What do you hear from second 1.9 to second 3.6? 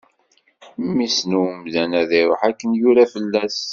ad iṛuḥ akken yura fell-as.